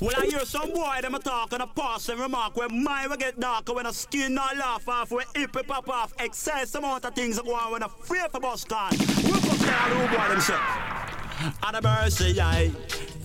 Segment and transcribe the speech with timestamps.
[0.00, 3.06] Well, I hear some boy them a talk and a pass and remark when my
[3.06, 7.04] will get darker when a skin not laugh off when hip pop off excess amount
[7.04, 8.92] of things that go when a free for bus can.
[8.92, 10.58] Whoop up there, little boy them say.
[11.62, 12.70] And a mercy, aye.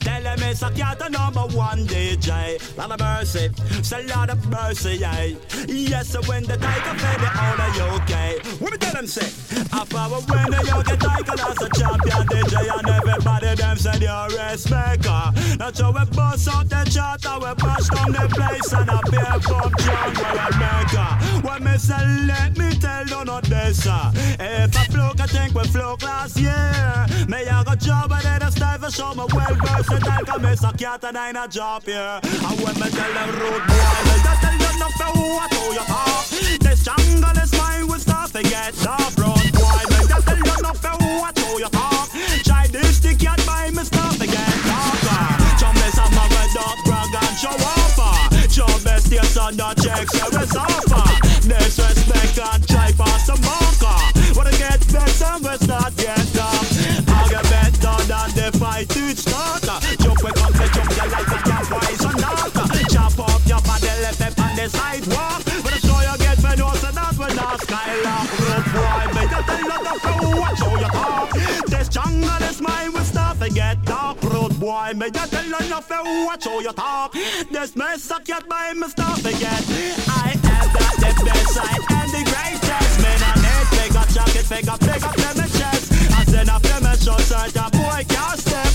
[0.08, 2.56] Tell them it's a cat the number one DJ.
[2.78, 3.50] Lot of mercy,
[3.84, 5.36] say lot of mercy, aye.
[5.68, 8.40] Yes, so when the tiger it all of okay.
[8.60, 9.28] What me tell them say?
[9.74, 14.32] I power when you get tiger as a champion DJ and everybody them say you're
[14.32, 15.58] a maker.
[15.60, 19.00] Now so we bust out the chart and we bust down the place and a
[19.12, 23.86] beer pump John where I make When me say let me tell you not this
[23.86, 24.12] uh.
[24.40, 27.06] If I float, I think we float last year.
[27.28, 29.97] Me I got job and then I style for show me well versed
[30.40, 33.98] me so cat and I a job here And when me tell them road boy
[34.06, 36.26] Me just tell you no for who I told you talk
[36.62, 40.58] The jungle is mine we start to get dark road boy Me just tell you
[40.62, 42.10] no for who I told you talk
[42.44, 45.38] Try this the cat by me start to get darker
[45.98, 47.98] of a dog brag and show off
[48.50, 51.06] Jump best yes on the checks yeah we suffer
[51.48, 54.00] Disrespect and try pass some marker
[54.36, 56.68] Wanna get better we start get dark
[57.08, 59.67] I'll get better than the fight to start
[65.08, 69.22] sidewalk But the show you get me know so that we not skylark Road boy,
[69.30, 71.32] just tell you the flow watch how you talk.
[71.68, 74.22] This jungle is mine we start to get dark.
[74.24, 77.14] Road boy, just tell you the flow watch how you talk.
[77.52, 79.64] This mess a cat by me start to get.
[80.08, 83.02] I have got the best, I am the greatest.
[83.02, 87.72] Man on it, figure jacket, figure, figure, figure, chest I send a figure, short, certain
[87.72, 88.67] boy can't step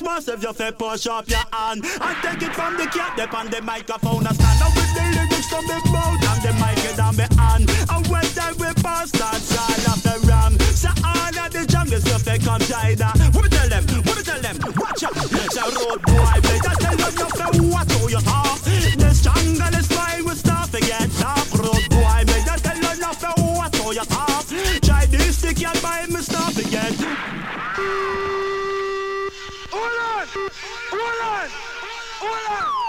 [0.00, 3.34] is massive you fi push up your hand And take it from the cat dip
[3.34, 6.20] on the microphone and stand up with the lyrics from the mouth.
[6.30, 7.70] And the mic is on me hand.
[7.90, 12.00] And when time we pass that side of the ram So all of the jungle
[12.00, 15.16] stuff they come China What me tell them, what me tell them, watch out.
[15.52, 19.88] So road boy, they just tell them nothing what how you talk This jungle is
[19.96, 23.90] mine, we start to get dark Road boy, they just tell them nothing what how
[23.90, 24.44] you talk
[24.82, 26.94] Try this stick your by me start to get
[29.72, 30.26] Hold on!
[30.90, 31.48] Hold on!
[32.32, 32.79] Hold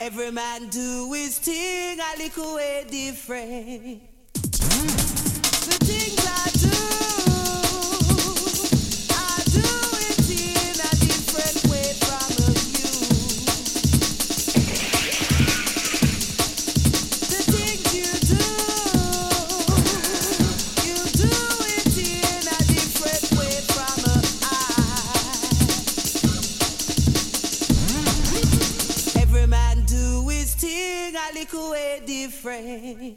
[0.00, 4.02] Every man do his thing a little way different.
[5.76, 6.49] that I
[32.30, 33.16] the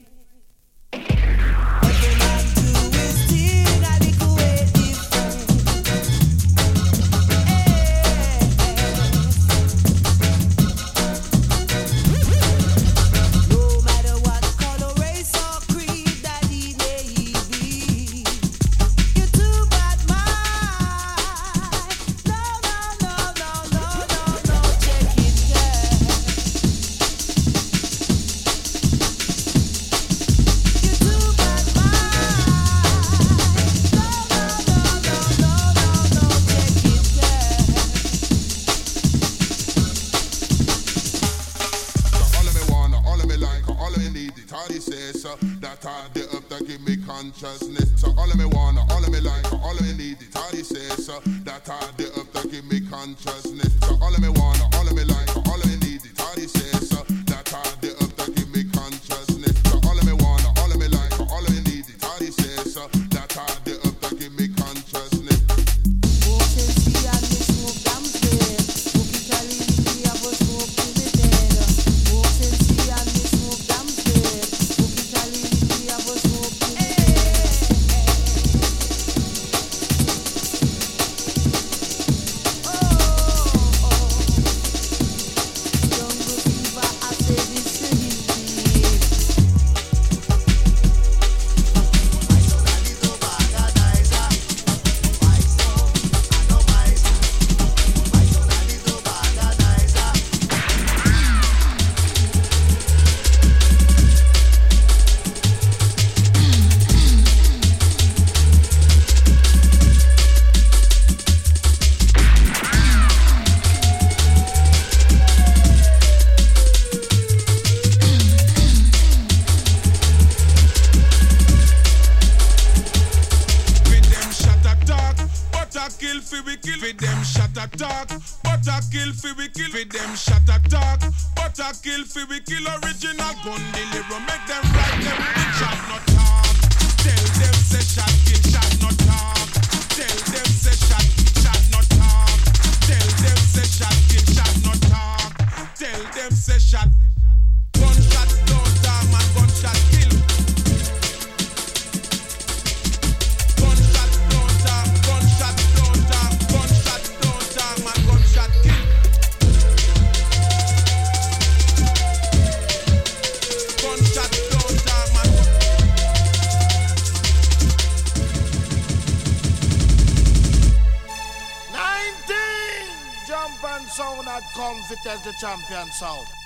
[175.93, 176.42] sound.